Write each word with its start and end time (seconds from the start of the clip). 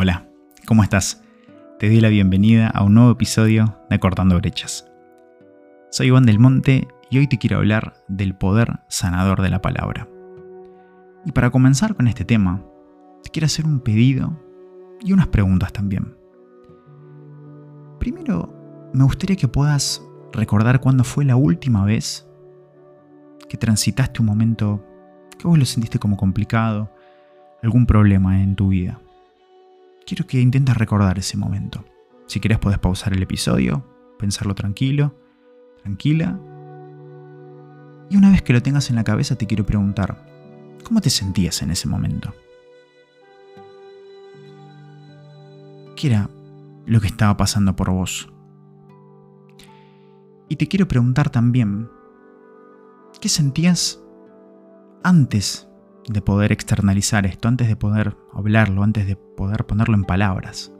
Hola, 0.00 0.28
¿cómo 0.64 0.84
estás? 0.84 1.24
Te 1.80 1.88
doy 1.88 2.00
la 2.00 2.08
bienvenida 2.08 2.68
a 2.68 2.84
un 2.84 2.94
nuevo 2.94 3.10
episodio 3.10 3.80
de 3.90 3.98
Cortando 3.98 4.36
Brechas. 4.36 4.88
Soy 5.90 6.06
Iván 6.06 6.24
del 6.24 6.38
Monte 6.38 6.86
y 7.10 7.18
hoy 7.18 7.26
te 7.26 7.36
quiero 7.36 7.56
hablar 7.56 7.94
del 8.06 8.36
poder 8.36 8.78
sanador 8.86 9.42
de 9.42 9.50
la 9.50 9.60
palabra. 9.60 10.06
Y 11.26 11.32
para 11.32 11.50
comenzar 11.50 11.96
con 11.96 12.06
este 12.06 12.24
tema, 12.24 12.62
te 13.24 13.30
quiero 13.30 13.46
hacer 13.46 13.66
un 13.66 13.80
pedido 13.80 14.40
y 15.00 15.12
unas 15.12 15.26
preguntas 15.26 15.72
también. 15.72 16.14
Primero, 17.98 18.54
me 18.94 19.02
gustaría 19.02 19.34
que 19.34 19.48
puedas 19.48 20.00
recordar 20.32 20.78
cuándo 20.78 21.02
fue 21.02 21.24
la 21.24 21.34
última 21.34 21.84
vez 21.84 22.24
que 23.48 23.56
transitaste 23.56 24.22
un 24.22 24.26
momento 24.26 24.80
que 25.36 25.48
vos 25.48 25.58
lo 25.58 25.64
sentiste 25.64 25.98
como 25.98 26.16
complicado, 26.16 26.88
algún 27.64 27.84
problema 27.84 28.40
en 28.40 28.54
tu 28.54 28.68
vida. 28.68 29.00
Quiero 30.08 30.26
que 30.26 30.40
intentes 30.40 30.74
recordar 30.74 31.18
ese 31.18 31.36
momento. 31.36 31.84
Si 32.28 32.40
quieres 32.40 32.58
puedes 32.58 32.78
pausar 32.78 33.12
el 33.12 33.22
episodio, 33.22 33.84
pensarlo 34.18 34.54
tranquilo, 34.54 35.14
tranquila. 35.82 36.40
Y 38.08 38.16
una 38.16 38.30
vez 38.30 38.40
que 38.40 38.54
lo 38.54 38.62
tengas 38.62 38.88
en 38.88 38.96
la 38.96 39.04
cabeza 39.04 39.36
te 39.36 39.46
quiero 39.46 39.66
preguntar, 39.66 40.26
¿cómo 40.82 41.02
te 41.02 41.10
sentías 41.10 41.60
en 41.60 41.72
ese 41.72 41.88
momento? 41.88 42.32
¿Qué 45.94 46.06
era 46.06 46.30
lo 46.86 47.02
que 47.02 47.08
estaba 47.08 47.36
pasando 47.36 47.76
por 47.76 47.90
vos? 47.90 48.32
Y 50.48 50.56
te 50.56 50.68
quiero 50.68 50.88
preguntar 50.88 51.28
también, 51.28 51.90
¿qué 53.20 53.28
sentías 53.28 54.02
antes 55.04 55.67
de 56.08 56.22
poder 56.22 56.52
externalizar 56.52 57.26
esto, 57.26 57.48
antes 57.48 57.68
de 57.68 57.76
poder 57.76 58.16
hablarlo, 58.32 58.82
antes 58.82 59.06
de 59.06 59.16
poder 59.16 59.66
ponerlo 59.66 59.94
en 59.94 60.04
palabras? 60.04 60.72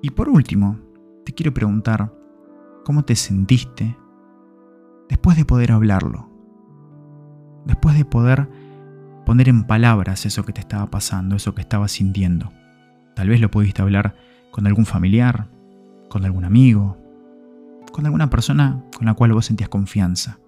Y 0.00 0.10
por 0.10 0.28
último, 0.28 0.80
te 1.24 1.32
quiero 1.32 1.54
preguntar, 1.54 2.12
¿cómo 2.84 3.04
te 3.04 3.14
sentiste 3.14 3.96
después 5.08 5.36
de 5.36 5.44
poder 5.44 5.72
hablarlo? 5.72 6.28
Después 7.64 7.96
de 7.96 8.04
poder 8.04 8.48
poner 9.24 9.48
en 9.48 9.64
palabras 9.64 10.26
eso 10.26 10.44
que 10.44 10.52
te 10.52 10.60
estaba 10.60 10.90
pasando, 10.90 11.36
eso 11.36 11.54
que 11.54 11.60
estabas 11.60 11.92
sintiendo. 11.92 12.52
Tal 13.14 13.28
vez 13.28 13.40
lo 13.40 13.50
pudiste 13.50 13.82
hablar 13.82 14.16
con 14.50 14.66
algún 14.66 14.86
familiar, 14.86 15.48
con 16.08 16.24
algún 16.24 16.44
amigo, 16.44 16.98
con 17.92 18.06
alguna 18.06 18.30
persona 18.30 18.82
con 18.96 19.06
la 19.06 19.14
cual 19.14 19.32
vos 19.32 19.46
sentías 19.46 19.68
confianza. 19.68 20.38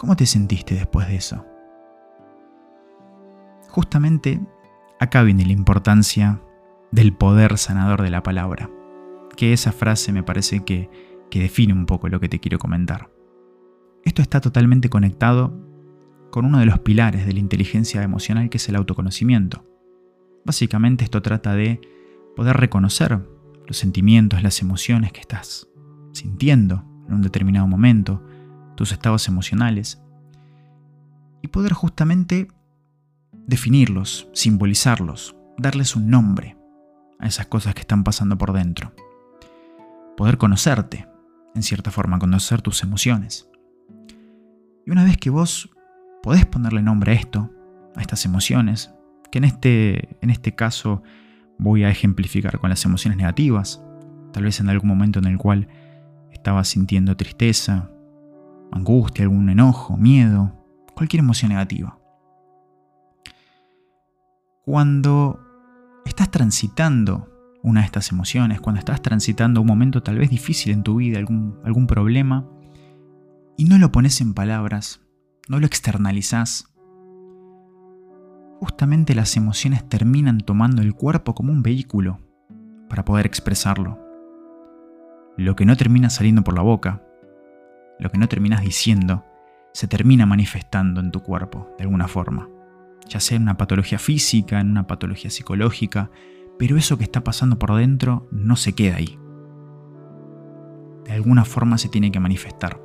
¿Cómo 0.00 0.16
te 0.16 0.24
sentiste 0.24 0.74
después 0.74 1.08
de 1.08 1.16
eso? 1.16 1.44
Justamente 3.68 4.40
acá 4.98 5.22
viene 5.22 5.44
la 5.44 5.52
importancia 5.52 6.40
del 6.90 7.12
poder 7.12 7.58
sanador 7.58 8.00
de 8.00 8.08
la 8.08 8.22
palabra, 8.22 8.70
que 9.36 9.52
esa 9.52 9.72
frase 9.72 10.10
me 10.10 10.22
parece 10.22 10.64
que, 10.64 10.88
que 11.30 11.40
define 11.40 11.74
un 11.74 11.84
poco 11.84 12.08
lo 12.08 12.18
que 12.18 12.30
te 12.30 12.40
quiero 12.40 12.58
comentar. 12.58 13.10
Esto 14.02 14.22
está 14.22 14.40
totalmente 14.40 14.88
conectado 14.88 15.52
con 16.30 16.46
uno 16.46 16.60
de 16.60 16.64
los 16.64 16.78
pilares 16.78 17.26
de 17.26 17.34
la 17.34 17.40
inteligencia 17.40 18.02
emocional 18.02 18.48
que 18.48 18.56
es 18.56 18.66
el 18.70 18.76
autoconocimiento. 18.76 19.66
Básicamente 20.46 21.04
esto 21.04 21.20
trata 21.20 21.54
de 21.54 21.78
poder 22.36 22.56
reconocer 22.56 23.20
los 23.66 23.76
sentimientos, 23.76 24.42
las 24.42 24.62
emociones 24.62 25.12
que 25.12 25.20
estás 25.20 25.68
sintiendo 26.12 26.86
en 27.06 27.16
un 27.16 27.20
determinado 27.20 27.66
momento, 27.66 28.24
tus 28.80 28.92
estados 28.92 29.28
emocionales, 29.28 30.00
y 31.42 31.48
poder 31.48 31.74
justamente 31.74 32.48
definirlos, 33.46 34.30
simbolizarlos, 34.32 35.36
darles 35.58 35.96
un 35.96 36.08
nombre 36.08 36.56
a 37.18 37.26
esas 37.26 37.44
cosas 37.44 37.74
que 37.74 37.82
están 37.82 38.04
pasando 38.04 38.38
por 38.38 38.54
dentro. 38.54 38.94
Poder 40.16 40.38
conocerte, 40.38 41.06
en 41.54 41.62
cierta 41.62 41.90
forma, 41.90 42.18
conocer 42.18 42.62
tus 42.62 42.82
emociones. 42.82 43.50
Y 44.86 44.90
una 44.90 45.04
vez 45.04 45.18
que 45.18 45.28
vos 45.28 45.68
podés 46.22 46.46
ponerle 46.46 46.80
nombre 46.80 47.12
a 47.12 47.16
esto, 47.16 47.50
a 47.96 48.00
estas 48.00 48.24
emociones, 48.24 48.94
que 49.30 49.40
en 49.40 49.44
este, 49.44 50.16
en 50.22 50.30
este 50.30 50.54
caso 50.54 51.02
voy 51.58 51.84
a 51.84 51.90
ejemplificar 51.90 52.58
con 52.58 52.70
las 52.70 52.82
emociones 52.86 53.18
negativas, 53.18 53.84
tal 54.32 54.44
vez 54.44 54.58
en 54.58 54.70
algún 54.70 54.88
momento 54.88 55.18
en 55.18 55.26
el 55.26 55.36
cual 55.36 55.68
estaba 56.32 56.64
sintiendo 56.64 57.14
tristeza, 57.14 57.90
angustia, 58.72 59.24
algún 59.24 59.48
enojo, 59.48 59.96
miedo, 59.96 60.52
cualquier 60.94 61.20
emoción 61.20 61.50
negativa. 61.50 61.98
Cuando 64.64 65.40
estás 66.04 66.30
transitando 66.30 67.28
una 67.62 67.80
de 67.80 67.86
estas 67.86 68.12
emociones, 68.12 68.60
cuando 68.60 68.78
estás 68.78 69.02
transitando 69.02 69.60
un 69.60 69.66
momento 69.66 70.02
tal 70.02 70.18
vez 70.18 70.30
difícil 70.30 70.72
en 70.72 70.82
tu 70.82 70.96
vida, 70.96 71.18
algún, 71.18 71.58
algún 71.64 71.86
problema, 71.86 72.46
y 73.56 73.64
no 73.64 73.78
lo 73.78 73.92
pones 73.92 74.20
en 74.20 74.34
palabras, 74.34 75.00
no 75.48 75.60
lo 75.60 75.66
externalizás, 75.66 76.72
justamente 78.60 79.14
las 79.14 79.36
emociones 79.36 79.88
terminan 79.88 80.40
tomando 80.40 80.82
el 80.82 80.94
cuerpo 80.94 81.34
como 81.34 81.52
un 81.52 81.62
vehículo 81.62 82.20
para 82.88 83.04
poder 83.04 83.26
expresarlo. 83.26 83.98
Lo 85.36 85.56
que 85.56 85.64
no 85.64 85.76
termina 85.76 86.10
saliendo 86.10 86.44
por 86.44 86.54
la 86.54 86.62
boca, 86.62 87.02
lo 88.00 88.10
que 88.10 88.18
no 88.18 88.28
terminas 88.28 88.62
diciendo, 88.62 89.24
se 89.72 89.86
termina 89.86 90.26
manifestando 90.26 91.00
en 91.00 91.12
tu 91.12 91.22
cuerpo 91.22 91.70
de 91.78 91.84
alguna 91.84 92.08
forma, 92.08 92.48
ya 93.08 93.20
sea 93.20 93.36
en 93.36 93.42
una 93.42 93.56
patología 93.56 93.98
física, 93.98 94.60
en 94.60 94.70
una 94.70 94.86
patología 94.86 95.30
psicológica, 95.30 96.10
pero 96.58 96.76
eso 96.76 96.98
que 96.98 97.04
está 97.04 97.22
pasando 97.22 97.58
por 97.58 97.74
dentro 97.76 98.28
no 98.32 98.56
se 98.56 98.74
queda 98.74 98.96
ahí. 98.96 99.18
De 101.04 101.12
alguna 101.12 101.44
forma 101.44 101.78
se 101.78 101.88
tiene 101.88 102.10
que 102.10 102.20
manifestar. 102.20 102.80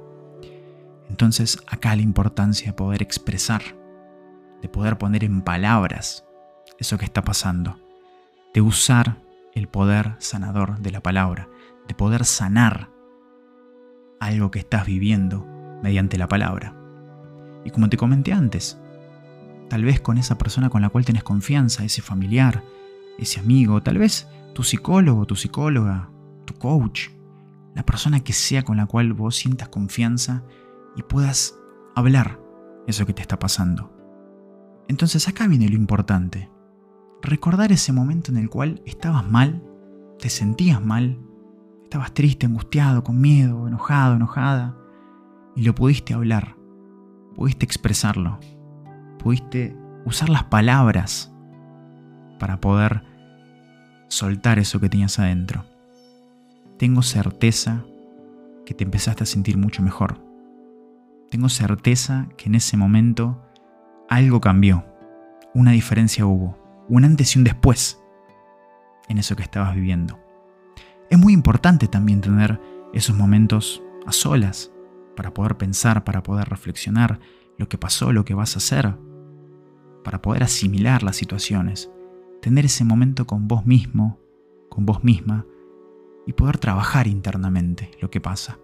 Entonces 1.09 1.59
acá 1.67 1.95
la 1.95 2.01
importancia 2.01 2.67
de 2.67 2.73
poder 2.73 3.01
expresar 3.01 3.61
de 4.65 4.69
poder 4.69 4.97
poner 4.97 5.23
en 5.23 5.43
palabras 5.43 6.25
eso 6.79 6.97
que 6.97 7.05
está 7.05 7.23
pasando, 7.23 7.79
de 8.51 8.61
usar 8.61 9.21
el 9.53 9.67
poder 9.67 10.15
sanador 10.17 10.79
de 10.79 10.89
la 10.89 11.01
palabra, 11.01 11.47
de 11.87 11.93
poder 11.93 12.25
sanar 12.25 12.89
algo 14.19 14.51
que 14.51 14.59
estás 14.59 14.85
viviendo 14.85 15.45
mediante 15.83 16.17
la 16.17 16.27
palabra. 16.27 16.75
Y 17.63 17.71
como 17.71 17.89
te 17.89 17.97
comenté 17.97 18.33
antes, 18.33 18.79
tal 19.69 19.83
vez 19.83 19.99
con 19.99 20.17
esa 20.17 20.37
persona 20.37 20.69
con 20.69 20.81
la 20.81 20.89
cual 20.89 21.05
tienes 21.05 21.23
confianza, 21.23 21.83
ese 21.83 22.01
familiar, 22.01 22.63
ese 23.17 23.39
amigo, 23.39 23.81
tal 23.81 23.97
vez 23.97 24.27
tu 24.53 24.63
psicólogo, 24.63 25.25
tu 25.25 25.35
psicóloga, 25.35 26.09
tu 26.45 26.53
coach, 26.55 27.09
la 27.73 27.83
persona 27.83 28.21
que 28.21 28.33
sea 28.33 28.63
con 28.63 28.77
la 28.77 28.85
cual 28.85 29.13
vos 29.13 29.35
sientas 29.35 29.69
confianza 29.69 30.43
y 30.95 31.03
puedas 31.03 31.55
hablar 31.95 32.39
eso 32.87 33.05
que 33.05 33.13
te 33.13 33.21
está 33.21 33.37
pasando. 33.39 33.91
Entonces 34.87 35.27
acá 35.27 35.47
viene 35.47 35.67
lo 35.67 35.75
importante. 35.75 36.49
Recordar 37.21 37.71
ese 37.71 37.91
momento 37.91 38.31
en 38.31 38.37
el 38.37 38.49
cual 38.49 38.81
estabas 38.85 39.29
mal, 39.29 39.63
te 40.19 40.29
sentías 40.29 40.83
mal, 40.83 41.19
estabas 41.85 42.13
triste, 42.13 42.45
angustiado, 42.45 43.03
con 43.03 43.21
miedo, 43.21 43.67
enojado, 43.67 44.15
enojada, 44.15 44.75
y 45.55 45.63
lo 45.63 45.73
pudiste 45.73 46.13
hablar, 46.13 46.55
pudiste 47.35 47.65
expresarlo, 47.65 48.39
pudiste 49.19 49.77
usar 50.03 50.29
las 50.29 50.43
palabras 50.43 51.31
para 52.39 52.59
poder 52.59 53.03
soltar 54.09 54.59
eso 54.59 54.79
que 54.79 54.89
tenías 54.89 55.19
adentro. 55.19 55.63
Tengo 56.77 57.01
certeza 57.01 57.85
que 58.65 58.73
te 58.73 58.83
empezaste 58.83 59.23
a 59.23 59.27
sentir 59.27 59.57
mucho 59.57 59.81
mejor. 59.81 60.19
Tengo 61.29 61.49
certeza 61.49 62.27
que 62.35 62.49
en 62.49 62.55
ese 62.55 62.77
momento 62.77 63.41
algo 64.09 64.41
cambió, 64.41 64.85
una 65.53 65.71
diferencia 65.71 66.25
hubo, 66.25 66.57
un 66.89 67.05
antes 67.05 67.35
y 67.35 67.39
un 67.39 67.45
después 67.45 68.01
en 69.07 69.19
eso 69.19 69.35
que 69.35 69.43
estabas 69.43 69.75
viviendo. 69.75 70.24
Es 71.09 71.19
muy 71.19 71.33
importante 71.33 71.87
también 71.87 72.21
tener 72.21 72.59
esos 72.93 73.15
momentos 73.15 73.83
a 74.05 74.11
solas 74.11 74.71
para 75.15 75.33
poder 75.33 75.57
pensar, 75.57 76.03
para 76.03 76.23
poder 76.23 76.49
reflexionar 76.49 77.19
lo 77.57 77.69
que 77.69 77.77
pasó, 77.77 78.11
lo 78.11 78.25
que 78.25 78.33
vas 78.33 78.55
a 78.55 78.57
hacer, 78.57 78.97
para 80.03 80.21
poder 80.21 80.43
asimilar 80.43 81.03
las 81.03 81.15
situaciones, 81.15 81.91
tener 82.41 82.65
ese 82.65 82.83
momento 82.83 83.25
con 83.25 83.47
vos 83.47 83.65
mismo, 83.65 84.19
con 84.69 84.85
vos 84.85 85.03
misma 85.03 85.45
y 86.27 86.33
poder 86.33 86.57
trabajar 86.57 87.07
internamente 87.07 87.91
lo 88.01 88.09
que 88.09 88.21
pasa. 88.21 88.59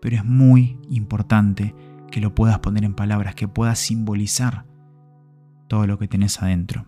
Pero 0.00 0.16
es 0.16 0.24
muy 0.24 0.78
importante 0.90 1.74
que 2.10 2.20
lo 2.20 2.34
puedas 2.34 2.58
poner 2.60 2.84
en 2.84 2.94
palabras, 2.94 3.34
que 3.34 3.48
puedas 3.48 3.78
simbolizar 3.78 4.66
todo 5.68 5.86
lo 5.86 5.98
que 5.98 6.08
tenés 6.08 6.42
adentro. 6.42 6.86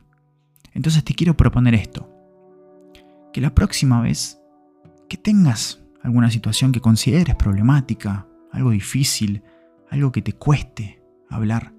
Entonces 0.72 1.04
te 1.04 1.14
quiero 1.14 1.37
proponer 1.37 1.75
esto. 1.75 2.10
Que 3.32 3.40
la 3.40 3.54
próxima 3.54 4.00
vez 4.00 4.40
que 5.08 5.17
tengas 5.17 5.85
alguna 6.03 6.31
situación 6.31 6.73
que 6.73 6.81
consideres 6.81 7.35
problemática, 7.35 8.29
algo 8.53 8.70
difícil, 8.70 9.43
algo 9.91 10.12
que 10.12 10.23
te 10.23 10.32
cueste 10.32 11.03
hablar, 11.29 11.73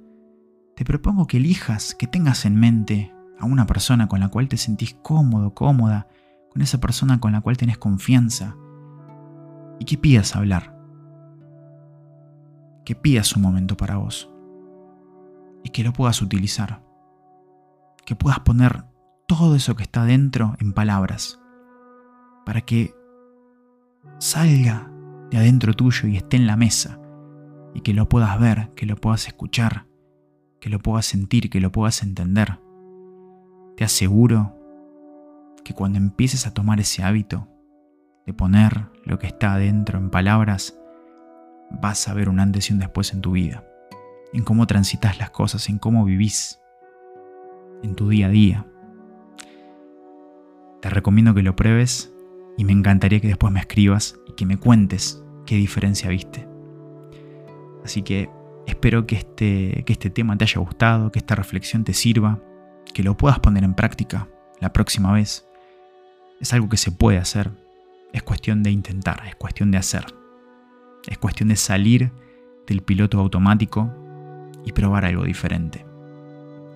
te 0.75 0.85
propongo 0.85 1.25
que 1.25 1.37
elijas, 1.37 1.95
que 1.95 2.07
tengas 2.07 2.45
en 2.45 2.55
mente 2.55 3.11
a 3.39 3.45
una 3.45 3.65
persona 3.65 4.07
con 4.07 4.19
la 4.19 4.29
cual 4.29 4.47
te 4.47 4.57
sentís 4.57 4.95
cómodo, 5.01 5.53
cómoda, 5.53 6.07
con 6.51 6.61
esa 6.61 6.79
persona 6.79 7.19
con 7.19 7.31
la 7.31 7.41
cual 7.41 7.57
tenés 7.57 7.77
confianza, 7.77 8.55
y 9.79 9.85
que 9.85 9.97
pidas 9.97 10.35
hablar. 10.35 10.75
Que 12.85 12.95
pidas 12.95 13.35
un 13.35 13.41
momento 13.41 13.77
para 13.77 13.97
vos. 13.97 14.29
Y 15.63 15.69
que 15.69 15.83
lo 15.83 15.93
puedas 15.93 16.21
utilizar. 16.21 16.83
Que 18.05 18.15
puedas 18.15 18.39
poner 18.39 18.85
todo 19.27 19.55
eso 19.55 19.75
que 19.75 19.83
está 19.83 20.05
dentro 20.05 20.55
en 20.59 20.73
palabras. 20.73 21.39
Para 22.45 22.61
que 22.61 22.93
salga 24.19 24.91
de 25.31 25.37
adentro 25.37 25.73
tuyo 25.73 26.07
y 26.07 26.17
esté 26.17 26.37
en 26.37 26.47
la 26.47 26.55
mesa. 26.55 26.99
Y 27.73 27.81
que 27.81 27.93
lo 27.93 28.09
puedas 28.09 28.39
ver, 28.39 28.71
que 28.75 28.85
lo 28.85 28.95
puedas 28.95 29.27
escuchar, 29.27 29.85
que 30.59 30.69
lo 30.69 30.79
puedas 30.79 31.05
sentir, 31.05 31.49
que 31.49 31.61
lo 31.61 31.71
puedas 31.71 32.01
entender. 32.01 32.59
Te 33.75 33.83
aseguro 33.83 34.55
que 35.63 35.73
cuando 35.73 35.97
empieces 35.97 36.47
a 36.47 36.53
tomar 36.53 36.79
ese 36.79 37.03
hábito 37.03 37.47
de 38.25 38.33
poner 38.33 38.87
lo 39.03 39.19
que 39.19 39.27
está 39.27 39.53
adentro 39.53 39.99
en 39.99 40.09
palabras, 40.09 40.79
vas 41.69 42.07
a 42.07 42.13
ver 42.13 42.29
un 42.29 42.39
antes 42.39 42.69
y 42.69 42.73
un 42.73 42.79
después 42.79 43.13
en 43.13 43.21
tu 43.21 43.31
vida, 43.31 43.63
en 44.33 44.43
cómo 44.43 44.65
transitas 44.67 45.19
las 45.19 45.29
cosas, 45.29 45.69
en 45.69 45.77
cómo 45.77 46.05
vivís, 46.05 46.59
en 47.83 47.95
tu 47.95 48.09
día 48.09 48.27
a 48.27 48.29
día. 48.29 48.65
Te 50.81 50.89
recomiendo 50.89 51.33
que 51.33 51.43
lo 51.43 51.55
pruebes 51.55 52.13
y 52.57 52.65
me 52.65 52.73
encantaría 52.73 53.19
que 53.19 53.27
después 53.27 53.53
me 53.53 53.59
escribas 53.59 54.19
y 54.27 54.33
que 54.33 54.45
me 54.45 54.57
cuentes 54.57 55.23
qué 55.45 55.55
diferencia 55.55 56.09
viste. 56.09 56.47
Así 57.85 58.01
que 58.01 58.29
espero 58.65 59.05
que 59.07 59.15
este, 59.15 59.83
que 59.85 59.93
este 59.93 60.09
tema 60.09 60.37
te 60.37 60.43
haya 60.43 60.59
gustado, 60.59 61.11
que 61.11 61.19
esta 61.19 61.35
reflexión 61.35 61.83
te 61.83 61.93
sirva, 61.93 62.41
que 62.93 63.03
lo 63.03 63.15
puedas 63.15 63.39
poner 63.39 63.63
en 63.63 63.75
práctica 63.75 64.27
la 64.59 64.73
próxima 64.73 65.13
vez. 65.13 65.47
Es 66.41 66.51
algo 66.53 66.67
que 66.67 66.77
se 66.77 66.91
puede 66.91 67.19
hacer, 67.19 67.51
es 68.11 68.23
cuestión 68.23 68.63
de 68.63 68.71
intentar, 68.71 69.23
es 69.27 69.35
cuestión 69.35 69.71
de 69.71 69.77
hacer. 69.77 70.05
Es 71.07 71.17
cuestión 71.17 71.49
de 71.49 71.55
salir 71.55 72.11
del 72.65 72.81
piloto 72.81 73.19
automático 73.19 73.89
y 74.65 74.71
probar 74.73 75.05
algo 75.05 75.23
diferente. 75.23 75.85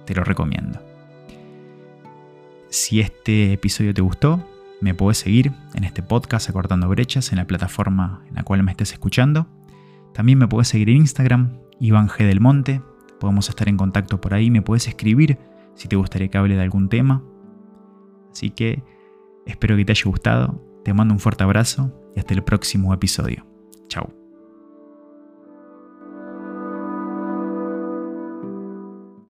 Te 0.05 0.15
lo 0.15 0.23
recomiendo. 0.23 0.79
Si 2.69 3.01
este 3.01 3.51
episodio 3.51 3.93
te 3.93 4.01
gustó, 4.01 4.41
me 4.81 4.95
puedes 4.95 5.19
seguir 5.19 5.53
en 5.75 5.83
este 5.83 6.01
podcast 6.01 6.49
Acortando 6.49 6.89
Brechas 6.89 7.31
en 7.31 7.37
la 7.37 7.45
plataforma 7.45 8.23
en 8.27 8.35
la 8.35 8.43
cual 8.43 8.63
me 8.63 8.71
estés 8.71 8.91
escuchando. 8.91 9.47
También 10.13 10.39
me 10.39 10.47
puedes 10.47 10.67
seguir 10.67 10.89
en 10.89 10.97
Instagram, 10.97 11.59
Iván 11.79 12.09
G. 12.09 12.25
del 12.25 12.41
Monte. 12.41 12.81
Podemos 13.19 13.47
estar 13.47 13.69
en 13.69 13.77
contacto 13.77 14.19
por 14.19 14.33
ahí. 14.33 14.49
Me 14.49 14.63
puedes 14.63 14.87
escribir 14.87 15.37
si 15.75 15.87
te 15.87 15.95
gustaría 15.95 16.29
que 16.29 16.37
hable 16.37 16.55
de 16.55 16.63
algún 16.63 16.89
tema. 16.89 17.23
Así 18.31 18.49
que 18.49 18.83
espero 19.45 19.77
que 19.77 19.85
te 19.85 19.91
haya 19.91 20.03
gustado. 20.05 20.61
Te 20.83 20.93
mando 20.93 21.13
un 21.13 21.19
fuerte 21.19 21.43
abrazo 21.43 21.93
y 22.15 22.19
hasta 22.19 22.33
el 22.33 22.43
próximo 22.43 22.93
episodio. 22.93 23.45
Chao. 23.87 24.20